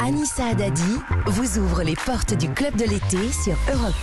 Anissa 0.00 0.46
Adadi 0.46 0.82
vous 1.26 1.58
ouvre 1.58 1.82
les 1.82 1.96
portes 1.96 2.34
du 2.34 2.48
club 2.48 2.76
de 2.76 2.84
l'été 2.84 3.32
sur 3.32 3.56
Europe 3.72 3.94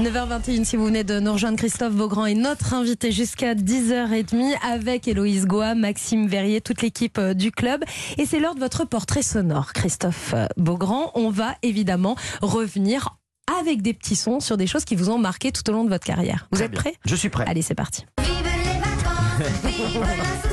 1. 0.00 0.04
9h21, 0.04 0.64
si 0.64 0.76
vous 0.76 0.86
venez 0.86 1.04
de 1.04 1.20
nous 1.20 1.32
rejoindre, 1.32 1.58
Christophe 1.58 1.92
Beaugrand 1.94 2.26
est 2.26 2.34
notre 2.34 2.74
invité 2.74 3.12
jusqu'à 3.12 3.54
10h30 3.54 4.56
avec 4.62 5.06
Héloïse 5.06 5.46
Goa, 5.46 5.74
Maxime 5.74 6.26
Verrier, 6.26 6.60
toute 6.60 6.82
l'équipe 6.82 7.18
euh, 7.18 7.34
du 7.34 7.52
club. 7.52 7.84
Et 8.18 8.26
c'est 8.26 8.40
l'heure 8.40 8.54
de 8.54 8.60
votre 8.60 8.84
portrait 8.84 9.22
sonore, 9.22 9.72
Christophe 9.72 10.32
euh, 10.34 10.46
Beaugrand. 10.56 11.10
On 11.14 11.30
va 11.30 11.54
évidemment 11.62 12.16
revenir 12.40 13.16
avec 13.60 13.82
des 13.82 13.92
petits 13.92 14.16
sons 14.16 14.40
sur 14.40 14.56
des 14.56 14.66
choses 14.66 14.84
qui 14.84 14.96
vous 14.96 15.10
ont 15.10 15.18
marqué 15.18 15.52
tout 15.52 15.68
au 15.68 15.72
long 15.72 15.84
de 15.84 15.90
votre 15.90 16.06
carrière. 16.06 16.48
Vous 16.52 16.58
Très 16.58 16.66
êtes 16.66 16.72
prêts? 16.72 16.94
Je 17.04 17.14
suis 17.14 17.28
prêt. 17.28 17.44
Allez, 17.46 17.62
c'est 17.62 17.74
parti. 17.74 18.06
Vive 18.22 18.44
les 18.44 18.80
vacances, 18.80 19.64
vive 19.64 20.51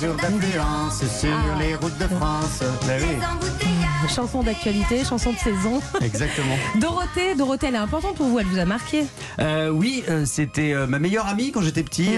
jours 0.00 0.14
d'affluence 0.16 1.04
sur 1.20 1.36
les 1.58 1.74
routes 1.74 1.98
de 1.98 2.06
France. 2.14 2.60
Bah 2.86 2.92
oui. 3.00 3.16
Chanson 4.08 4.42
d'actualité, 4.42 5.04
chanson 5.04 5.32
de 5.32 5.36
saison. 5.36 5.80
exactement. 6.00 6.56
Dorothée, 6.80 7.34
Dorothée, 7.36 7.66
elle 7.68 7.74
est 7.74 7.78
importante 7.78 8.16
pour 8.16 8.26
vous, 8.26 8.38
elle 8.38 8.46
vous 8.46 8.58
a 8.58 8.64
marqué. 8.64 9.04
Euh, 9.40 9.68
oui, 9.68 10.02
euh, 10.08 10.24
c'était 10.24 10.72
euh, 10.72 10.86
ma 10.86 10.98
meilleure 10.98 11.26
amie 11.26 11.52
quand 11.52 11.60
j'étais 11.60 11.82
petit. 11.82 12.08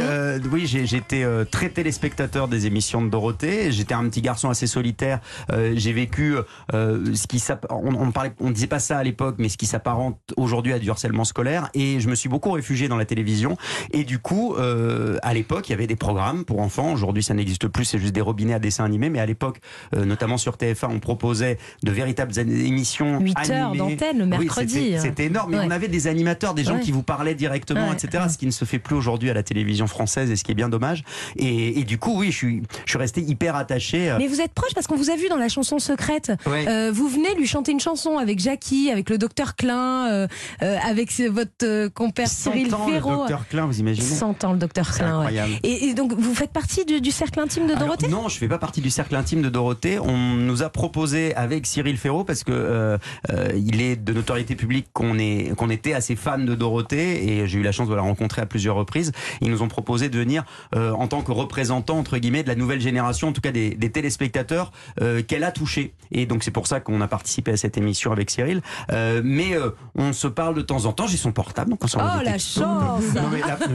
Oui, 0.50 0.66
j'ai- 0.66 0.86
j'étais 0.86 1.26
très 1.50 1.68
téléspectateur 1.70 2.46
des 2.48 2.66
émissions 2.66 3.02
de 3.02 3.10
Dorothée. 3.10 3.72
J'étais 3.72 3.94
un 3.94 4.08
petit 4.08 4.22
garçon 4.22 4.48
assez 4.48 4.66
solitaire. 4.66 5.18
Euh, 5.52 5.72
j'ai 5.76 5.92
vécu 5.92 6.36
euh, 6.72 7.04
ce 7.14 7.26
qui 7.26 7.42
on, 7.70 7.94
on 7.94 8.10
parlait, 8.12 8.32
on 8.40 8.50
disait 8.50 8.66
pas 8.68 8.78
ça 8.78 8.98
à 8.98 9.02
l'époque, 9.02 9.34
mais 9.38 9.48
ce 9.48 9.58
qui 9.58 9.66
s'apparente 9.66 10.18
aujourd'hui 10.36 10.72
à 10.72 10.78
du 10.78 10.88
harcèlement 10.90 11.24
scolaire. 11.24 11.68
Et 11.74 12.00
je 12.00 12.08
me 12.08 12.14
suis 12.14 12.28
beaucoup 12.28 12.52
réfugié 12.52 12.88
dans 12.88 12.96
la 12.96 13.04
télévision. 13.04 13.56
Et 13.92 14.04
du 14.04 14.18
coup, 14.20 14.54
euh, 14.54 15.18
à 15.22 15.34
l'époque, 15.34 15.68
il 15.68 15.72
y 15.72 15.74
avait 15.74 15.86
des 15.88 15.96
programmes 15.96 16.44
pour 16.44 16.60
enfants. 16.60 16.92
Aujourd'hui, 16.92 17.22
ça 17.24 17.34
n'existe 17.34 17.66
plus. 17.66 17.71
C'est 17.84 17.98
juste 17.98 18.12
des 18.14 18.20
robinets 18.20 18.54
à 18.54 18.58
dessins 18.58 18.84
animés. 18.84 19.10
Mais 19.10 19.18
à 19.20 19.26
l'époque, 19.26 19.60
euh, 19.96 20.04
notamment 20.04 20.36
sur 20.38 20.56
TF1, 20.56 20.88
on 20.90 21.00
proposait 21.00 21.58
de 21.82 21.90
véritables 21.90 22.32
émissions 22.38 23.18
8 23.20 23.50
heures 23.50 23.68
animées. 23.68 23.78
d'antenne 23.78 24.18
le 24.18 24.24
Oui, 24.24 24.30
mercredi. 24.30 24.74
c'était- 24.74 24.98
C'était 25.00 25.24
énorme. 25.26 25.50
Mais 25.52 25.58
Ouais. 25.58 25.64
on 25.66 25.70
avait 25.70 25.88
des 25.88 26.06
animateurs, 26.06 26.54
des 26.54 26.64
gens 26.64 26.74
Ouais. 26.76 26.80
qui 26.80 26.92
vous 26.92 27.02
parlaient 27.02 27.34
directement, 27.34 27.88
Ouais, 27.88 27.94
etc. 27.94 28.22
ouais. 28.24 28.28
Ce 28.30 28.38
qui 28.38 28.46
ne 28.46 28.50
se 28.50 28.64
fait 28.64 28.78
plus 28.78 28.94
aujourd'hui 28.96 29.30
à 29.30 29.34
la 29.34 29.42
télévision 29.42 29.86
française 29.86 30.30
et 30.30 30.36
ce 30.36 30.44
qui 30.44 30.52
est 30.52 30.54
bien 30.54 30.68
dommage. 30.68 31.04
Et, 31.36 31.80
et 31.80 31.84
du 31.84 31.98
coup, 31.98 32.18
oui, 32.18 32.30
je 32.30 32.36
suis, 32.36 32.62
je 32.84 32.90
suis 32.90 32.98
resté 32.98 33.20
hyper 33.22 33.56
attaché. 33.56 34.10
euh, 34.10 34.18
Mais 34.18 34.26
vous 34.28 34.40
êtes 34.40 34.52
proche 34.52 34.74
parce 34.74 34.86
qu'on 34.86 34.96
vous 34.96 35.10
a 35.10 35.16
vu 35.16 35.28
dans 35.28 35.36
la 35.36 35.48
chanson 35.48 35.78
secrète. 35.78 36.32
Ouais. 36.46 36.66
Euh, 36.68 36.90
vous 36.92 37.08
venez 37.08 37.34
lui 37.36 37.46
chanter 37.46 37.72
une 37.72 37.80
chanson 37.80 38.18
avec 38.18 38.38
Jackie, 38.38 38.90
avec 38.90 39.10
le 39.10 39.18
docteur 39.18 39.56
Klein, 39.56 40.08
euh, 40.10 40.26
euh, 40.62 40.76
avec 40.88 41.12
votre 41.20 41.50
euh, 41.64 41.88
compère 41.88 42.28
100 42.28 42.52
Cyril 42.52 42.74
ans, 42.74 42.86
le 42.86 42.92
Ferraud. 42.94 43.16
docteur 43.18 43.46
Klein, 43.48 43.66
vous 43.66 43.80
imaginez 43.80 44.06
100 44.06 44.44
ans 44.44 44.52
le 44.52 44.58
docteur 44.58 44.90
Klein. 44.92 45.26
Et, 45.62 45.86
et 45.86 45.94
donc 45.94 46.12
vous 46.12 46.34
faites 46.34 46.52
partie 46.52 46.84
du, 46.84 47.00
du 47.00 47.10
cercle 47.10 47.40
intime 47.40 47.61
de 47.66 47.72
Alors, 47.72 47.84
Dorothée? 47.86 48.08
non, 48.08 48.28
je 48.28 48.36
fais 48.38 48.48
pas 48.48 48.58
partie 48.58 48.80
du 48.80 48.90
cercle 48.90 49.14
intime 49.16 49.42
de 49.42 49.48
Dorothée. 49.48 49.98
On 49.98 50.16
nous 50.34 50.62
a 50.62 50.68
proposé 50.68 51.34
avec 51.34 51.66
Cyril 51.66 51.96
Ferraud 51.96 52.24
parce 52.24 52.44
que 52.44 52.52
euh, 52.52 52.98
euh, 53.30 53.48
il 53.56 53.80
est 53.80 53.96
de 53.96 54.12
notoriété 54.12 54.54
publique 54.56 54.86
qu'on 54.92 55.18
est 55.18 55.54
qu'on 55.56 55.70
était 55.70 55.92
assez 55.94 56.16
fan 56.16 56.44
de 56.46 56.54
Dorothée 56.54 57.24
et 57.38 57.46
j'ai 57.46 57.58
eu 57.58 57.62
la 57.62 57.72
chance 57.72 57.88
de 57.88 57.94
la 57.94 58.02
rencontrer 58.02 58.42
à 58.42 58.46
plusieurs 58.46 58.76
reprises. 58.76 59.12
Ils 59.40 59.50
nous 59.50 59.62
ont 59.62 59.68
proposé 59.68 60.08
de 60.08 60.18
venir 60.18 60.44
euh, 60.74 60.92
en 60.92 61.08
tant 61.08 61.22
que 61.22 61.32
représentant 61.32 61.98
entre 61.98 62.18
guillemets 62.18 62.42
de 62.42 62.48
la 62.48 62.54
nouvelle 62.54 62.80
génération, 62.80 63.28
en 63.28 63.32
tout 63.32 63.40
cas 63.40 63.52
des, 63.52 63.70
des 63.74 63.90
téléspectateurs 63.90 64.72
euh, 65.00 65.22
qu'elle 65.22 65.44
a 65.44 65.52
touché. 65.52 65.94
Et 66.10 66.26
donc 66.26 66.44
c'est 66.44 66.50
pour 66.50 66.66
ça 66.66 66.80
qu'on 66.80 67.00
a 67.00 67.08
participé 67.08 67.52
à 67.52 67.56
cette 67.56 67.76
émission 67.76 68.12
avec 68.12 68.30
Cyril. 68.30 68.62
Euh, 68.92 69.20
mais 69.24 69.54
euh, 69.56 69.70
on 69.94 70.12
se 70.12 70.26
parle 70.26 70.54
de 70.54 70.62
temps 70.62 70.84
en 70.84 70.92
temps. 70.92 71.06
J'ai 71.06 71.16
son 71.16 71.32
portable, 71.32 71.70
donc 71.70 71.82
on 71.84 71.86
s'envoie 71.88 72.16
Oh 72.20 72.22
la 72.24 72.38
chance 72.38 73.02
Non, 73.14 73.28
mais 73.32 73.40
la- 73.40 73.58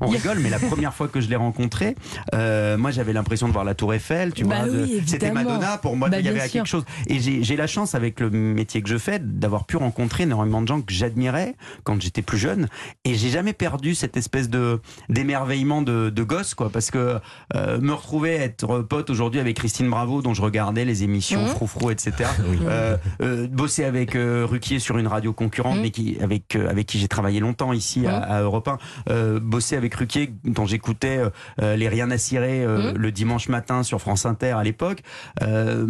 on, 0.00 0.06
on 0.06 0.08
rigole, 0.08 0.38
mais 0.40 0.50
la 0.50 0.58
première 0.58 0.94
fois 0.94 1.08
que 1.08 1.20
je 1.20 1.28
l'ai 1.28 1.36
rencontré, 1.36 1.94
euh, 2.34 2.71
moi 2.76 2.90
j'avais 2.90 3.12
l'impression 3.12 3.46
de 3.48 3.52
voir 3.52 3.64
la 3.64 3.74
Tour 3.74 3.94
Eiffel, 3.94 4.32
tu 4.32 4.44
Bah 4.44 4.64
vois. 4.66 4.74
oui, 4.82 5.02
C'était. 5.06 5.30
Madonna, 5.32 5.78
pour 5.78 5.96
moi, 5.96 6.08
Bah, 6.08 6.18
il 6.20 6.26
y 6.26 6.28
avait 6.28 6.48
quelque 6.48 6.66
chose. 6.68 6.84
Et 7.06 7.18
j'ai 7.20 7.42
j'ai 7.42 7.56
la 7.56 7.66
chance, 7.66 7.94
avec 7.94 8.20
le 8.20 8.30
métier 8.30 8.82
que 8.82 8.88
je 8.88 8.98
fais, 8.98 9.18
d'avoir 9.18 9.64
pu 9.66 9.76
rencontrer 9.76 10.24
énormément 10.24 10.62
de 10.62 10.68
gens 10.68 10.80
que 10.80 10.92
j'admirais 10.92 11.54
quand 11.84 12.00
j'étais 12.00 12.22
plus 12.22 12.38
jeune. 12.38 12.68
Et 13.04 13.14
j'ai 13.14 13.28
jamais 13.30 13.52
perdu 13.52 13.94
cette 13.94 14.16
espèce 14.16 14.48
de 14.50 14.80
d'émerveillement 15.08 15.82
de, 15.82 16.10
de 16.10 16.22
gosse, 16.22 16.54
quoi. 16.54 16.70
Parce 16.70 16.90
que 16.90 17.18
euh, 17.54 17.80
me 17.80 17.92
retrouver 17.92 18.34
être 18.34 18.80
pote 18.80 19.10
aujourd'hui 19.10 19.40
avec 19.40 19.56
Christine 19.56 19.88
Bravo, 19.90 20.22
dont 20.22 20.34
je 20.34 20.42
regardais 20.42 20.84
les 20.84 21.02
émissions 21.04 21.42
Mhm. 21.42 21.48
Froufrou, 21.48 21.90
etc. 21.90 22.12
Euh, 22.72 22.96
euh, 23.22 23.46
bosser 23.48 23.84
avec 23.84 24.14
euh, 24.14 24.46
Ruquier 24.48 24.78
sur 24.78 24.96
une 24.98 25.06
radio 25.06 25.32
concurrente, 25.32 25.76
Mhm. 25.76 25.82
mais 25.82 25.90
qui, 25.90 26.16
avec, 26.22 26.54
euh, 26.56 26.68
avec 26.70 26.86
qui 26.86 26.98
j'ai 26.98 27.08
travaillé 27.08 27.40
longtemps 27.40 27.72
ici 27.72 28.06
à, 28.06 28.18
Mhm. 28.18 28.24
à 28.28 28.40
Europe 28.40 28.68
1. 28.68 28.78
Euh, 29.10 29.40
bosser 29.40 29.76
avec 29.76 29.94
Ruquier, 29.94 30.32
dont 30.44 30.64
j'écoutais 30.66 31.18
euh, 31.18 31.30
euh, 31.60 31.76
les 31.76 31.88
Rien 31.88 32.10
à 32.10 32.16
cirer 32.18 32.61
euh, 32.64 32.92
Mhm. 32.92 32.98
le 32.98 33.12
dimanche 33.12 33.48
matin 33.48 33.82
sur 33.82 34.00
France 34.00 34.26
Inter 34.26 34.52
à 34.52 34.62
l'époque, 34.62 35.00
euh, 35.42 35.86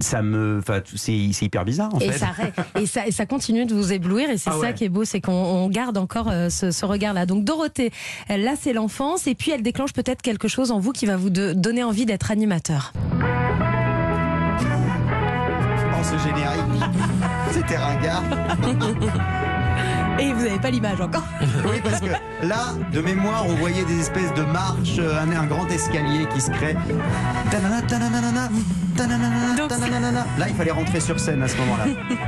ça 0.00 0.22
me, 0.22 0.58
enfin, 0.60 0.80
c'est 0.94 1.12
hyper 1.14 1.64
bizarre 1.64 1.94
en 1.94 1.98
Et 1.98 2.10
fait. 2.10 2.18
ça, 2.18 2.26
ré- 2.26 2.52
et, 2.80 2.86
ça, 2.86 3.06
et 3.06 3.12
ça 3.12 3.26
continue 3.26 3.66
de 3.66 3.74
vous 3.74 3.92
éblouir 3.92 4.30
et 4.30 4.38
c'est 4.38 4.50
Ah 4.50 4.54
ça 4.54 4.58
ouais. 4.60 4.74
qui 4.74 4.84
est 4.84 4.88
beau, 4.88 5.04
c'est 5.04 5.20
qu'on 5.20 5.32
on 5.32 5.68
garde 5.68 5.98
encore 5.98 6.28
euh, 6.30 6.48
ce, 6.50 6.70
ce 6.70 6.84
regard-là. 6.84 7.26
Donc 7.26 7.44
Dorothée, 7.44 7.92
là 8.28 8.52
c'est 8.60 8.72
l'enfance 8.72 9.26
et 9.26 9.34
puis 9.34 9.50
elle 9.50 9.62
déclenche 9.62 9.92
peut-être 9.92 10.22
quelque 10.22 10.48
chose 10.48 10.70
en 10.70 10.78
vous 10.78 10.92
qui 10.92 11.06
va 11.06 11.16
vous 11.16 11.30
de- 11.30 11.52
donner 11.52 11.82
envie 11.84 12.06
d'être 12.06 12.30
animateur. 12.30 12.92
Oh, 15.94 16.04
ce 16.04 16.18
générique, 16.18 16.82
c'était 17.52 17.76
ringard. 17.76 18.22
Et 20.18 20.32
vous 20.32 20.42
n'avez 20.44 20.58
pas 20.58 20.70
l'image 20.70 21.00
encore. 21.00 21.24
Oui, 21.64 21.80
parce 21.82 22.00
que 22.00 22.06
là, 22.46 22.74
de 22.92 23.00
mémoire, 23.00 23.44
on 23.46 23.54
voyait 23.54 23.84
des 23.84 24.00
espèces 24.00 24.32
de 24.34 24.42
marches, 24.42 24.98
euh, 24.98 25.20
un, 25.22 25.30
un 25.30 25.46
grand 25.46 25.66
escalier 25.68 26.26
qui 26.34 26.40
se 26.40 26.50
crée. 26.50 26.76
Tanana, 27.50 27.80
Donc. 29.56 29.70
Là, 30.38 30.46
il 30.48 30.54
fallait 30.54 30.70
rentrer 30.70 31.00
sur 31.00 31.18
scène 31.18 31.42
à 31.42 31.48
ce 31.48 31.56
moment-là. 31.58 31.84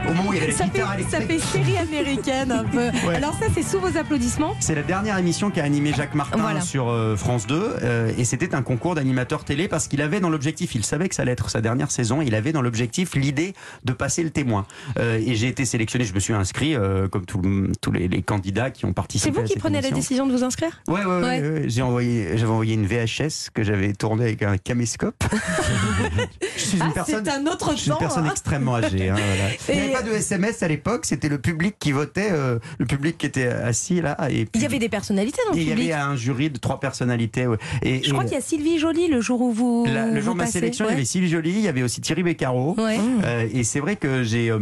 Au 0.08 0.14
moment 0.14 0.30
où 0.30 0.32
il 0.32 0.40
y 0.40 0.42
avait 0.42 0.52
Ça 0.52 0.66
fait, 0.66 0.82
ça 1.08 1.20
fait 1.20 1.38
série 1.38 1.76
américaine 1.76 2.50
un 2.52 2.64
peu. 2.64 2.84
Ouais. 3.04 3.16
Alors 3.16 3.34
ça 3.34 3.46
c'est 3.54 3.62
sous 3.62 3.80
vos 3.80 3.98
applaudissements. 3.98 4.54
C'est 4.60 4.74
la 4.74 4.82
dernière 4.82 5.18
émission 5.18 5.50
qu'a 5.50 5.62
animé 5.64 5.92
Jacques 5.94 6.14
Martin 6.14 6.38
Voilà. 6.38 6.60
sur 6.62 6.88
euh, 6.88 7.16
France 7.16 7.46
2 7.46 7.76
euh, 7.82 8.12
et 8.16 8.24
c'était 8.24 8.54
un 8.54 8.62
concours 8.62 8.94
d'animateur 8.94 9.44
télé 9.44 9.68
parce 9.68 9.88
qu'il 9.88 10.00
avait 10.00 10.20
dans 10.20 10.30
l'objectif, 10.30 10.74
il 10.74 10.84
savait 10.84 11.08
que 11.08 11.14
ça 11.14 11.22
allait 11.22 11.32
être 11.32 11.50
sa 11.50 11.60
dernière 11.60 11.90
saison, 11.90 12.22
il 12.22 12.34
avait 12.34 12.52
dans 12.52 12.62
l'objectif 12.62 13.14
l'idée 13.14 13.52
de 13.84 13.92
passer 13.92 14.22
le 14.22 14.30
témoin. 14.30 14.64
Euh, 14.98 15.18
et 15.24 15.34
j'ai 15.34 15.48
été 15.48 15.64
sélectionné, 15.66 16.04
je 16.04 16.14
me 16.14 16.20
suis 16.20 16.32
inscrit 16.32 16.76
comme 17.10 17.26
tous 17.26 17.33
tous 17.80 17.92
les, 17.92 18.08
les 18.08 18.22
candidats 18.22 18.70
qui 18.70 18.84
ont 18.84 18.92
participé. 18.92 19.32
C'est 19.32 19.38
vous 19.40 19.44
à 19.44 19.48
qui 19.48 19.58
prenez 19.58 19.80
la 19.80 19.90
décision 19.90 20.26
de 20.26 20.32
vous 20.32 20.44
inscrire? 20.44 20.82
Ouais, 20.88 21.04
ouais, 21.04 21.20
ouais. 21.22 21.62
J'ai 21.66 21.82
envoyé, 21.82 22.36
j'avais 22.36 22.50
envoyé 22.52 22.74
une 22.74 22.86
VHS 22.86 23.50
que 23.52 23.62
j'avais 23.62 23.92
tournée 23.92 24.24
avec 24.24 24.42
un 24.42 24.56
caméscope. 24.56 25.22
je 26.56 26.60
suis 26.62 26.78
une 26.80 26.92
personne. 26.92 27.24
c'est 27.24 27.30
un 27.30 27.46
autre 27.46 27.72
Je 27.72 27.76
suis 27.80 27.86
une 27.88 27.92
temps. 27.94 27.98
personne 27.98 28.26
hein. 28.26 28.30
extrêmement 28.30 28.76
âgée. 28.76 29.08
hein, 29.10 29.16
voilà. 29.36 29.50
Il 29.68 29.74
n'y 29.76 29.80
avait 29.82 29.92
pas 29.92 30.02
de 30.02 30.10
SMS 30.12 30.62
à 30.62 30.68
l'époque, 30.68 31.06
c'était 31.06 31.28
le 31.28 31.38
public 31.38 31.76
qui 31.78 31.92
votait, 31.92 32.28
euh, 32.32 32.58
le 32.78 32.86
public 32.86 33.18
qui 33.18 33.26
était 33.26 33.46
assis 33.48 34.00
là. 34.00 34.16
Et 34.30 34.46
Il 34.54 34.62
y 34.62 34.66
avait 34.66 34.78
des 34.78 34.88
personnalités 34.88 35.40
dans 35.46 35.52
le 35.54 35.58
il 35.58 35.66
y 35.68 35.70
public. 35.70 35.92
avait 35.92 36.00
un 36.02 36.16
jury 36.16 36.50
de 36.50 36.58
trois 36.58 36.80
personnalités. 36.80 37.46
Et, 37.82 38.02
Je 38.02 38.10
crois 38.12 38.24
qu'il 38.24 38.34
y 38.34 38.36
a 38.36 38.40
Sylvie 38.40 38.78
Joly 38.78 39.08
le 39.08 39.20
jour 39.20 39.40
où 39.40 39.52
vous. 39.52 39.84
la- 39.86 40.06
le 40.06 40.20
jour 40.20 40.34
de 40.34 40.38
ma 40.38 40.46
sélection, 40.46 40.86
il 40.88 40.90
y 40.90 40.94
avait 40.94 41.04
Sylvie 41.04 41.28
Joly, 41.28 41.50
il 41.50 41.60
y 41.60 41.68
avait 41.68 41.82
aussi 41.82 42.00
Thierry 42.00 42.22
Beccaro. 42.22 42.76
Euh, 42.78 43.46
et 43.52 43.64
c'est 43.64 43.80
vrai 43.80 43.96
que 43.96 44.22
j'ai 44.22 44.50
euh, 44.50 44.58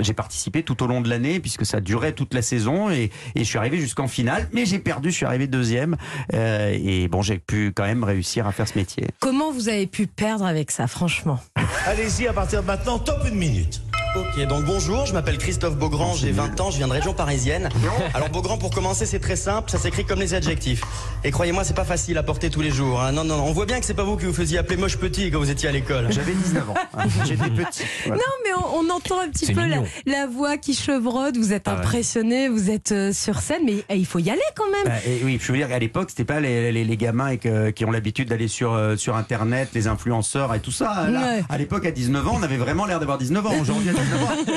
j'ai 0.00 0.12
participé 0.12 0.62
tout 0.62 0.82
au 0.82 0.86
long 0.86 1.00
de 1.00 1.08
l'année 1.08 1.40
puisque 1.40 1.64
ça 1.66 1.80
durait 1.96 2.12
toute 2.12 2.34
la 2.34 2.42
saison 2.42 2.90
et, 2.90 3.10
et 3.34 3.40
je 3.40 3.44
suis 3.44 3.58
arrivé 3.58 3.78
jusqu'en 3.78 4.06
finale, 4.06 4.48
mais 4.52 4.66
j'ai 4.66 4.78
perdu, 4.78 5.10
je 5.10 5.16
suis 5.16 5.26
arrivé 5.26 5.46
deuxième 5.46 5.96
Euh, 6.34 6.76
et 6.78 7.08
bon 7.08 7.22
j'ai 7.22 7.38
pu 7.38 7.72
quand 7.74 7.84
même 7.84 8.04
réussir 8.04 8.46
à 8.46 8.52
faire 8.52 8.68
ce 8.68 8.76
métier. 8.78 9.06
Comment 9.20 9.50
vous 9.50 9.68
avez 9.68 9.86
pu 9.86 10.06
perdre 10.06 10.44
avec 10.44 10.70
ça, 10.70 10.86
franchement? 10.86 11.38
Allez-y, 11.86 12.26
à 12.26 12.32
partir 12.32 12.62
de 12.62 12.66
maintenant, 12.66 12.98
top 12.98 13.20
une 13.28 13.36
minute. 13.36 13.80
Ok, 14.16 14.46
donc 14.46 14.64
bonjour, 14.64 15.04
je 15.04 15.12
m'appelle 15.12 15.36
Christophe 15.36 15.76
Beaugrand, 15.76 16.14
j'ai 16.14 16.30
20 16.32 16.60
ans, 16.60 16.70
je 16.70 16.78
viens 16.78 16.86
de 16.88 16.92
région 16.92 17.12
parisienne. 17.12 17.68
Alors 18.14 18.30
Beaugrand, 18.30 18.56
pour 18.56 18.70
commencer, 18.70 19.04
c'est 19.04 19.18
très 19.18 19.36
simple, 19.36 19.70
ça 19.70 19.78
s'écrit 19.78 20.04
comme 20.06 20.20
les 20.20 20.32
adjectifs. 20.32 20.82
Et 21.24 21.30
croyez-moi, 21.30 21.64
c'est 21.64 21.74
pas 21.74 21.84
facile 21.84 22.16
à 22.16 22.22
porter 22.22 22.48
tous 22.48 22.62
les 22.62 22.70
jours. 22.70 23.00
hein. 23.02 23.12
Non, 23.12 23.24
non, 23.24 23.36
non, 23.36 23.44
on 23.44 23.52
voit 23.52 23.66
bien 23.66 23.78
que 23.78 23.84
c'est 23.84 23.94
pas 23.94 24.04
vous 24.04 24.16
qui 24.16 24.24
vous 24.24 24.32
faisiez 24.32 24.58
appeler 24.58 24.76
moche 24.78 24.96
petit 24.96 25.30
quand 25.30 25.38
vous 25.38 25.50
étiez 25.50 25.68
à 25.68 25.72
l'école. 25.72 26.06
J'avais 26.10 26.32
19 26.32 26.70
ans, 26.70 26.74
hein. 26.94 27.04
j'étais 27.26 27.50
petit. 27.50 27.82
Voilà. 28.06 28.22
Non, 28.22 28.32
mais 28.44 28.50
on, 28.54 28.86
on 28.86 28.90
entend 28.90 29.20
un 29.20 29.28
petit 29.28 29.46
C'est 29.46 29.52
peu 29.52 29.60
la, 29.60 29.66
mignon. 29.66 29.84
la 30.06 30.26
voix 30.26 30.56
qui 30.56 30.74
chevrotte. 30.74 31.36
Vous 31.36 31.52
êtes 31.52 31.66
Ah 31.68 31.72
impressionné, 31.74 32.48
vous 32.48 32.70
êtes 32.70 32.92
euh, 32.92 33.12
sur 33.12 33.40
scène, 33.40 33.62
mais 33.66 33.84
eh, 33.90 33.96
il 33.96 34.06
faut 34.06 34.18
y 34.18 34.30
aller 34.30 34.40
quand 34.56 34.70
même. 34.70 34.84
Bah, 34.86 35.00
et 35.06 35.20
oui, 35.24 35.38
je 35.42 35.52
veux 35.52 35.58
dire 35.58 35.68
qu'à 35.68 35.78
l'époque, 35.78 36.10
c'était 36.10 36.24
pas 36.24 36.40
les, 36.40 36.72
les, 36.72 36.84
les 36.84 36.96
gamins 36.96 37.28
et 37.28 37.38
que- 37.38 37.70
qui 37.70 37.84
ont 37.84 37.90
l'habitude 37.90 38.28
d'aller 38.28 38.48
sur, 38.48 38.72
euh, 38.72 38.96
sur 38.96 39.16
Internet, 39.16 39.70
les 39.74 39.88
influenceurs 39.88 40.54
et 40.54 40.60
tout 40.60 40.72
ça. 40.72 41.08
Là, 41.10 41.20
Ouais. 41.26 41.44
À 41.48 41.58
l'époque, 41.58 41.84
à 41.86 41.90
19 41.90 42.26
ans, 42.28 42.36
on 42.38 42.42
avait 42.42 42.56
vraiment 42.56 42.86
l'air 42.86 43.00
d'avoir 43.00 43.18
19 43.18 43.44
ans. 43.46 43.52
Aujourd'hui, 43.60 43.88
à 43.90 43.92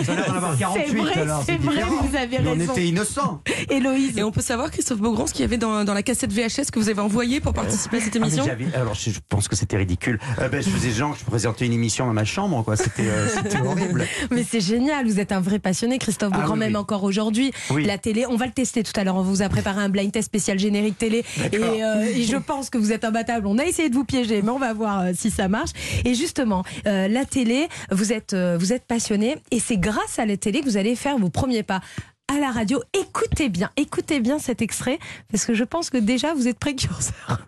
Ça 0.06 0.12
a 0.12 0.16
l'air 0.16 0.26
d'en 0.28 0.36
avoir 0.36 0.58
48 0.58 0.86
C'est 0.88 0.96
vrai, 0.98 1.14
alors, 1.22 1.44
c'est 1.46 1.58
vrai, 1.58 1.76
différent. 1.76 2.02
vous 2.04 2.16
avez 2.16 2.40
Mais 2.40 2.48
On 2.50 2.54
raison. 2.58 2.74
était 2.74 2.88
innocents. 2.88 3.42
Héloïse. 3.70 4.18
Et 4.18 4.24
on 4.24 4.32
peut 4.32 4.42
savoir, 4.42 4.72
Christophe 4.72 5.00
Beaugrand, 5.00 5.28
ce 5.28 5.34
qu'il 5.34 5.42
y 5.42 5.46
avait 5.46 5.58
dans, 5.58 5.84
dans 5.84 5.94
la 5.94 6.04
cassette 6.04 6.32
VHS 6.32 6.72
que 6.72 6.80
vous 6.80 6.90
avez 6.90 7.02
envoyée 7.02 7.40
pour 7.40 7.54
participer 7.54 7.98
à 7.98 8.02
cette 8.02 8.16
Ah, 8.16 8.20
mais 8.20 8.28
émission 8.28 8.46
alors 8.76 8.94
je, 8.94 9.12
pense 9.28 9.48
que 9.48 9.56
c'était 9.56 9.78
ridicule. 9.78 10.20
Euh, 10.40 10.50
ben, 10.50 10.62
je 10.62 10.70
faisais 10.70 10.92
genre, 10.92 11.16
je 11.20 11.24
présentais 11.26 11.66
une 11.66 11.74
émission 11.74 12.06
dans 12.06 12.14
ma 12.14 12.26
chambre, 12.26 12.64
quoi. 12.64 12.76
C'était 12.76 13.08
euh, 13.08 13.28
horrible. 13.66 14.06
Mais 14.32 14.44
c'est 14.50 14.62
génial, 14.62 15.06
vous 15.06 15.20
êtes 15.20 15.32
un 15.32 15.40
vrai 15.42 15.60
passionné, 15.60 15.98
Christophe 15.98 16.32
Ah 16.34 16.38
Beaugrand, 16.40 16.54
oui, 16.54 16.60
même 16.60 16.72
oui. 16.74 16.78
encore 16.78 17.04
aujourd'hui. 17.04 17.52
Oui. 17.72 17.86
La 17.86 17.98
télé, 17.98 18.26
on 18.28 18.36
va 18.36 18.46
le 18.46 18.52
tester 18.52 18.84
tout 18.84 18.94
à 18.96 19.04
l'heure. 19.04 19.16
On 19.16 19.22
vous 19.24 19.42
a 19.42 19.50
préparé 19.50 19.82
un 19.82 19.90
blind 19.90 20.12
test 20.12 20.28
spécial 20.28 20.60
générique 20.60 20.98
télé. 20.98 21.24
Et, 21.52 21.58
euh, 21.58 22.04
et 22.16 22.24
je 22.24 22.38
pense 22.38 22.70
que 22.70 22.78
vous 22.78 22.92
êtes 22.92 23.04
imbattable. 23.04 23.48
On 23.48 23.58
a 23.58 23.66
essayé 23.66 23.90
de 23.90 23.96
vous 23.96 24.06
piéger, 24.06 24.42
mais 24.42 24.50
on 24.50 24.60
va 24.60 24.74
voir 24.74 25.02
euh, 25.02 25.12
si 25.16 25.30
ça 25.32 25.48
marche. 25.48 25.72
Et 26.06 26.14
justement, 26.16 26.64
euh, 26.88 27.08
la 27.08 27.26
télé, 27.26 27.68
vous 27.92 28.14
êtes, 28.14 28.34
euh, 28.34 28.58
vous 28.60 28.74
êtes 28.74 28.86
passionné. 28.86 29.38
Et 29.52 29.60
c'est 29.60 29.78
grâce 29.78 30.20
à 30.20 30.26
la 30.26 30.38
télé 30.38 30.62
que 30.62 30.66
vous 30.66 30.78
allez 30.78 30.96
faire 30.96 31.18
vos 31.18 31.30
premiers 31.30 31.64
pas. 31.64 31.82
À 32.28 32.40
la 32.40 32.52
radio, 32.52 32.82
écoutez 32.94 33.50
bien, 33.50 33.72
écoutez 33.76 34.20
bien 34.20 34.38
cet 34.38 34.62
extrait, 34.62 35.00
parce 35.32 35.46
que 35.46 35.56
je 35.56 35.64
pense 35.64 35.90
que 35.90 35.98
déjà 35.98 36.34
vous 36.36 36.48
êtes 36.48 36.60
précurseur. 36.60 37.48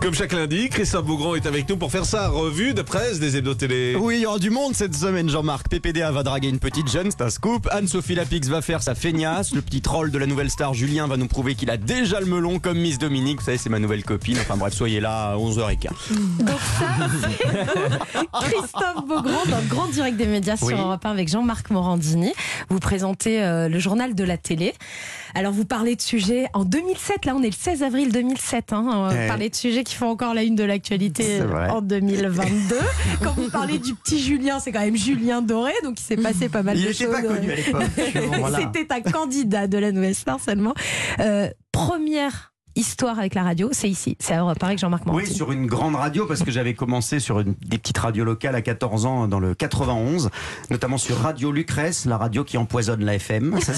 Comme 0.00 0.14
chaque 0.14 0.32
lundi, 0.32 0.68
Christophe 0.68 1.04
Beaugrand 1.04 1.36
est 1.36 1.46
avec 1.46 1.68
nous 1.68 1.76
pour 1.76 1.92
faire 1.92 2.04
sa 2.04 2.28
revue 2.28 2.74
de 2.74 2.82
presse 2.82 3.20
des 3.20 3.36
hebdo 3.36 3.54
télé. 3.54 3.94
Oui, 3.94 4.16
il 4.16 4.20
y 4.22 4.26
aura 4.26 4.40
du 4.40 4.50
monde 4.50 4.74
cette 4.74 4.94
semaine, 4.94 5.28
Jean-Marc. 5.30 5.68
PPDA 5.68 6.10
va 6.10 6.24
draguer 6.24 6.48
une 6.48 6.58
petite 6.58 6.90
jeune, 6.90 7.12
c'est 7.12 7.22
un 7.22 7.30
scoop. 7.30 7.68
Anne-Sophie 7.70 8.16
Lapix 8.16 8.48
va 8.48 8.60
faire 8.60 8.82
sa 8.82 8.96
feignasse. 8.96 9.54
Le 9.54 9.62
petit 9.62 9.80
troll 9.80 10.10
de 10.10 10.18
la 10.18 10.26
nouvelle 10.26 10.50
star 10.50 10.74
Julien 10.74 11.06
va 11.06 11.16
nous 11.16 11.28
prouver 11.28 11.54
qu'il 11.54 11.70
a 11.70 11.76
déjà 11.76 12.18
le 12.18 12.26
melon 12.26 12.58
comme 12.58 12.78
Miss 12.78 12.98
Dominique. 12.98 13.38
Vous 13.38 13.44
savez, 13.44 13.58
c'est 13.58 13.70
ma 13.70 13.78
nouvelle 13.78 14.02
copine. 14.02 14.36
Enfin 14.40 14.56
bref, 14.56 14.74
soyez 14.74 14.98
là 14.98 15.30
à 15.30 15.36
11h15. 15.36 15.90
Donc 16.40 16.58
ça, 16.78 16.86
c'est 17.22 18.26
Christophe 18.50 19.06
Beaugrand 19.06 19.46
dans 19.48 19.58
le 19.58 19.68
grand 19.68 19.86
direct 19.86 20.16
des 20.16 20.26
médias 20.26 20.56
sur. 20.56 20.76
Europe 20.76 21.06
1 21.06 21.10
avec 21.10 21.28
Jean-Marc 21.28 21.70
Morandini. 21.70 22.32
Vous 22.68 22.80
présentez 22.80 23.44
euh, 23.44 23.68
le 23.68 23.78
journal 23.78 24.16
de 24.16 24.24
la 24.24 24.38
télé. 24.38 24.74
Alors 25.34 25.52
vous 25.52 25.64
parlez 25.64 25.96
de 25.96 26.00
sujets 26.02 26.46
en 26.52 26.64
2007, 26.64 27.24
là 27.24 27.34
on 27.36 27.42
est 27.42 27.46
le 27.46 27.52
16 27.52 27.82
avril 27.82 28.12
2007, 28.12 28.72
hein, 28.72 28.84
on 28.88 29.08
Ouais. 29.12 29.48
de 29.48 29.54
sujets 29.54 29.82
qui 29.84 29.94
font 29.94 30.08
encore 30.08 30.34
la 30.34 30.42
une 30.42 30.54
de 30.56 30.64
l'actualité 30.64 31.40
en 31.70 31.80
2022. 31.82 32.76
Quand 33.22 33.32
vous 33.34 33.50
parlez 33.50 33.78
du 33.78 33.94
petit 33.94 34.20
Julien, 34.20 34.60
c'est 34.60 34.72
quand 34.72 34.80
même 34.80 34.96
Julien 34.96 35.42
Doré, 35.42 35.72
donc 35.84 35.98
il 36.00 36.02
s'est 36.02 36.16
passé 36.16 36.48
pas 36.48 36.62
mal 36.62 36.78
Il 36.78 36.86
de 36.86 36.92
choses. 36.92 37.10
pas 37.10 37.22
connu 37.22 37.50
à 37.50 37.56
l'époque. 37.56 37.82
Bon, 38.14 38.38
voilà. 38.38 38.58
C'était 38.74 38.92
un 38.94 39.00
candidat 39.00 39.66
de 39.66 39.78
la 39.78 39.92
nouvelle 39.92 40.14
star 40.14 40.38
seulement. 40.40 40.74
Euh, 41.20 41.48
première 41.72 42.51
histoire 42.74 43.18
avec 43.18 43.34
la 43.34 43.42
radio, 43.42 43.68
c'est 43.72 43.88
ici, 43.88 44.16
c'est 44.18 44.34
à 44.34 44.40
Europe 44.40 44.62
1 44.62 44.66
avec 44.66 44.78
Jean-Marc 44.78 45.02
Oui, 45.06 45.26
sur 45.26 45.52
une 45.52 45.66
grande 45.66 45.94
radio, 45.94 46.26
parce 46.26 46.42
que 46.42 46.50
j'avais 46.50 46.74
commencé 46.74 47.20
sur 47.20 47.40
une, 47.40 47.54
des 47.66 47.78
petites 47.78 47.98
radios 47.98 48.24
locales 48.24 48.54
à 48.54 48.62
14 48.62 49.06
ans 49.06 49.28
dans 49.28 49.40
le 49.40 49.54
91, 49.54 50.30
notamment 50.70 50.98
sur 50.98 51.16
Radio 51.18 51.52
Lucrèce, 51.52 52.04
la 52.06 52.16
radio 52.16 52.44
qui 52.44 52.56
empoisonne 52.58 53.04
la 53.04 53.14
FM. 53.16 53.58
Ça, 53.60 53.72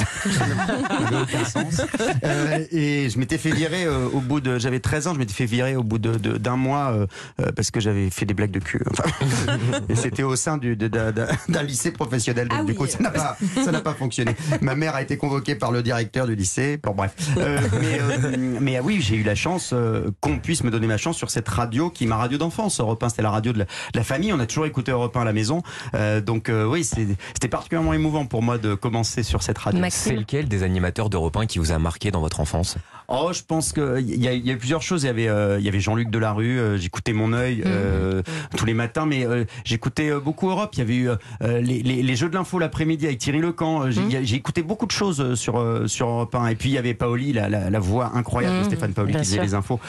ça. 1.70 1.86
Euh, 2.24 2.64
et 2.70 3.08
je 3.10 3.18
m'étais 3.18 3.38
fait 3.38 3.50
virer 3.50 3.84
euh, 3.84 4.06
au 4.12 4.20
bout 4.20 4.40
de. 4.40 4.58
J'avais 4.58 4.80
13 4.80 5.08
ans, 5.08 5.14
je 5.14 5.18
m'étais 5.18 5.32
fait 5.34 5.44
virer 5.46 5.76
au 5.76 5.82
bout 5.82 5.98
de- 5.98 6.16
de- 6.16 6.36
d'un 6.38 6.56
mois 6.56 6.92
euh, 6.92 7.06
euh, 7.40 7.52
parce 7.54 7.70
que 7.70 7.80
j'avais 7.80 8.10
fait 8.10 8.24
des 8.26 8.34
blagues 8.34 8.50
de 8.50 8.58
cul. 8.60 8.80
Enfin, 8.90 9.04
et 9.88 9.94
c'était 9.96 10.22
au 10.22 10.36
sein 10.36 10.56
du- 10.58 10.76
de- 10.76 10.88
d'un 10.88 11.12
d'un- 11.12 11.26
d'un 11.48 11.62
lycée 11.62 11.90
professionnel. 11.90 12.48
Donc, 12.48 12.58
Ah 12.62 12.64
du 12.64 12.74
coup, 12.74 12.86
ça 12.86 12.98
n'a 13.00 13.80
pas, 13.80 13.94
fonctionné. 13.94 14.34
Ma 14.60 14.74
mère 14.74 14.94
a 14.94 15.02
été 15.02 15.16
convoquée 15.16 15.54
par 15.54 15.70
le 15.72 15.82
directeur 15.82 16.26
du 16.26 16.34
lycée. 16.34 16.78
Bon, 16.82 16.92
bref. 16.94 17.14
Euh, 17.38 17.58
mais, 17.80 17.98
euh, 18.00 18.56
mais, 18.60 18.80
oui, 18.84 19.00
j'ai 19.00 19.16
eu 19.16 19.22
la 19.22 19.34
chance 19.34 19.70
euh, 19.72 20.10
qu'on 20.20 20.38
puisse 20.38 20.62
me 20.62 20.70
donner 20.70 20.86
ma 20.86 20.96
chance 20.96 21.16
sur 21.16 21.30
cette 21.30 21.48
radio 21.48 21.90
qui 21.90 22.04
est 22.04 22.06
ma 22.06 22.16
radio 22.16 22.38
d'enfance. 22.38 22.80
Europe 22.80 23.02
1, 23.02 23.08
c'était 23.08 23.22
la 23.22 23.30
radio 23.30 23.52
de 23.52 23.58
la, 23.60 23.64
de 23.64 23.70
la 23.96 24.04
famille. 24.04 24.32
On 24.32 24.38
a 24.40 24.46
toujours 24.46 24.66
écouté 24.66 24.92
Europe 24.92 25.16
1 25.16 25.22
à 25.22 25.24
la 25.24 25.32
maison. 25.32 25.62
Euh, 25.94 26.20
donc 26.20 26.48
euh, 26.48 26.64
oui, 26.66 26.84
c'est- 26.84 27.06
c'était 27.34 27.48
particulièrement 27.48 27.92
émouvant 27.94 28.26
pour 28.26 28.42
moi 28.42 28.58
de 28.58 28.74
commencer 28.74 29.22
sur 29.22 29.42
cette 29.42 29.58
radio. 29.58 29.80
C'est 30.10 30.16
lequel 30.16 30.48
des 30.48 30.62
animateurs 30.62 31.08
d'Europe 31.10 31.36
1 31.36 31.46
qui 31.46 31.58
vous 31.58 31.72
a 31.72 31.78
marqué 31.78 32.10
dans 32.10 32.20
votre 32.20 32.40
enfance? 32.40 32.76
Oh, 33.08 33.30
je 33.32 33.42
pense 33.46 33.72
que 33.72 34.00
il 34.00 34.22
y, 34.22 34.28
a- 34.28 34.32
y 34.32 34.50
a 34.50 34.52
eu 34.54 34.56
plusieurs 34.58 34.82
choses. 34.82 35.02
Il 35.02 35.06
y 35.06 35.10
avait, 35.10 35.28
euh, 35.28 35.58
il 35.58 35.64
y 35.64 35.68
avait 35.68 35.80
Jean-Luc 35.80 36.10
Delarue. 36.10 36.58
euh, 36.58 36.76
j'écoutais 36.78 37.12
mon 37.12 37.32
œil 37.32 37.62
euh, 37.66 38.22
tous 38.56 38.64
les 38.66 38.74
matins, 38.74 39.06
mais 39.06 39.26
j'écoutais 39.64 40.10
beaucoup 40.14 40.48
Europe. 40.50 40.70
Il 40.74 40.78
y 40.78 40.82
avait 40.82 40.96
eu 40.96 41.08
les, 41.42 41.82
les- 41.82 42.02
les 42.02 42.16
jeux 42.16 42.28
de 42.28 42.34
l'info 42.34 42.58
l'après-midi 42.58 43.06
avec 43.06 43.18
Thierry 43.18 43.40
Lecan. 43.40 43.86
Euh, 43.86 43.90
J'ai 44.22 44.36
écouté 44.36 44.62
beaucoup 44.62 44.86
de 44.86 44.90
choses 44.92 45.34
sur 45.34 45.62
sur 45.88 46.08
Europe 46.08 46.34
1. 46.34 46.48
Et 46.48 46.54
puis 46.54 46.70
il 46.70 46.72
y 46.72 46.78
avait 46.78 46.94
Paoli, 46.94 47.32
la, 47.32 47.48
la, 47.48 47.70
la 47.70 47.78
voix 47.80 48.12
incroyable 48.14 48.54
de 48.56 48.60
Mhm, 48.60 48.64
Stéphane 48.66 48.92
Paoli 48.92 49.12
bien 49.12 49.20
qui 49.20 49.26
faisait 49.26 49.36
sûr. 49.36 49.42
les 49.44 49.54
infos. 49.54 49.80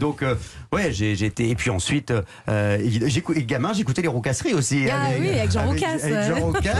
Donc 0.00 0.24
ouais, 0.72 0.92
j'ai 0.92 1.12
été. 1.24 1.48
Et 1.50 1.54
puis 1.54 1.70
ensuite, 1.70 2.12
gamin, 3.46 3.72
j'écoutais 3.72 4.02
les 4.02 4.08
Roucasseries 4.08 4.54
aussi. 4.54 4.84
Ah 4.90 5.08
oui, 5.18 5.30
avec 5.30 5.50
Jean 5.52 5.66
Roucas, 5.66 5.86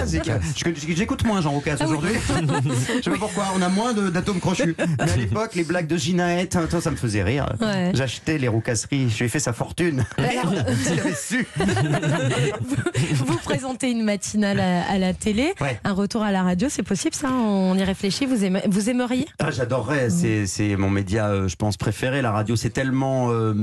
Avec. 0.03 0.25
Jean 0.25 0.35
je- 0.77 0.95
J'écoute 0.97 1.25
moins 1.25 1.41
Jean 1.41 1.51
Roucas 1.53 1.77
Ah 1.81 1.85
oui. 1.87 1.97
aujourd'hui. 1.97 2.13
Je 2.99 3.03
sais 3.03 3.11
pas 3.11 3.17
pourquoi. 3.19 3.45
On 3.57 3.63
a 3.63 3.69
moins 3.69 3.93
d'atomes 3.93 4.41
crochus. 4.41 4.75
Mais 4.79 5.11
à 5.11 5.17
l'époque, 5.17 5.55
les 5.55 5.65
blagues 5.65 5.78
de 5.87 5.97
Ginaët, 5.97 6.53
ça, 6.71 6.81
ça 6.81 6.91
me 6.91 6.97
faisait 6.97 7.23
rire. 7.23 7.47
Ouais. 7.61 7.93
J'achetais 7.95 8.39
les 8.39 8.49
roucasseries. 8.49 9.09
Je 9.11 9.19
lui 9.19 9.25
ai 9.27 9.29
fait 9.29 9.39
sa 9.41 9.53
fortune. 9.53 10.05
Merde, 10.19 10.67
su. 11.17 11.47
vous 13.15 13.37
présentez 13.39 13.91
une 13.91 14.03
matinale 14.03 14.61
à, 14.61 14.83
à 14.91 14.99
la 14.99 15.15
télé, 15.15 15.53
Ouais. 15.61 15.79
un 15.85 15.93
retour 15.93 16.23
à 16.23 16.33
la 16.33 16.43
radio, 16.43 16.69
c'est 16.71 16.83
possible 16.83 17.15
ça? 17.15 17.31
On 17.31 17.77
y 17.77 17.85
réfléchit, 17.85 18.27
vous, 18.27 18.45
aimez- 18.45 18.63
vous 18.69 18.91
aimeriez? 18.91 19.27
Ah, 19.39 19.51
J'adorerais, 19.51 20.11
c'est 20.11 20.47
c'est 20.47 20.77
mon 20.77 20.91
média, 20.91 21.29
euh, 21.29 21.49
je 21.49 21.57
pense, 21.57 21.77
préféré. 21.77 22.23
La 22.23 22.31
radio, 22.33 22.57
c'est 22.57 22.71
tellement 22.71 23.31
euh, 23.31 23.55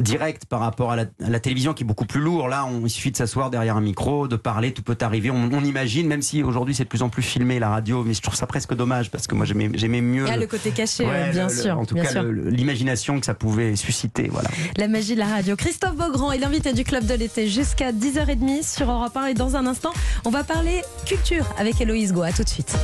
direct 0.00 0.44
par 0.46 0.60
rapport 0.60 0.92
à 0.92 0.96
la, 0.96 1.02
à 1.24 1.28
la 1.30 1.40
télévision 1.40 1.74
qui 1.74 1.82
est 1.84 1.86
beaucoup 1.86 2.06
plus 2.06 2.20
lourd. 2.20 2.48
Là, 2.48 2.64
on, 2.66 2.84
il 2.86 2.90
suffit 2.90 3.10
de 3.10 3.16
s'asseoir 3.16 3.50
derrière 3.50 3.76
un 3.76 3.80
micro, 3.80 4.28
de 4.28 4.36
parler, 4.36 4.72
tout 4.72 4.82
peut 4.82 4.96
arriver. 5.00 5.30
On, 5.30 5.50
on 5.52 5.64
imagine, 5.64 6.06
même 6.06 6.22
si 6.22 6.42
aujourd'hui 6.42 6.74
c'est 6.74 6.84
de 6.84 6.88
plus 6.88 7.02
en 7.02 7.08
plus 7.08 7.22
filmé 7.22 7.58
la 7.58 7.68
radio, 7.68 8.02
mais 8.04 8.14
je 8.14 8.22
trouve 8.22 8.34
ça 8.36 8.46
presque 8.46 8.74
dommage 8.74 9.10
parce 9.10 9.26
que 9.26 9.34
moi 9.34 9.44
j'aimais 9.46 9.70
j'aimais 9.74 10.00
mieux. 10.00 10.26
Ah, 10.28 10.36
le- 10.36 10.46
côté 10.46 10.70
caché, 10.70 11.04
Ouais, 11.04 11.32
bien 11.36 11.48
le- 11.48 11.54
sûr. 11.62 11.78
En 11.78 11.84
tout 11.84 11.94
bien 11.94 12.04
cas, 12.04 12.22
l'imagination 12.22 13.18
que 13.20 13.26
ça 13.26 13.34
pouvait 13.34 13.76
susciter, 13.76 14.28
voilà. 14.30 14.48
La 14.76 14.88
magie 14.88 15.14
de 15.14 15.20
la 15.20 15.26
radio. 15.26 15.56
Christophe 15.56 15.96
Beaugrand 15.96 16.32
est 16.32 16.38
l'invité 16.38 16.72
du 16.72 16.84
Club 16.84 17.06
de 17.06 17.14
l'été 17.14 17.48
jusqu'à 17.48 17.92
10h30 17.92 18.62
sur 18.62 18.90
Europe 18.90 19.16
1. 19.16 19.26
Et 19.26 19.34
dans 19.34 19.56
un 19.56 19.66
instant, 19.66 19.92
on 20.24 20.30
va 20.30 20.44
parler 20.44 20.82
culture 21.06 21.44
avec 21.58 21.80
Héloïse 21.80 22.12
Goa. 22.12 22.32
Tout 22.32 22.44
de 22.44 22.48
suite. 22.48 22.74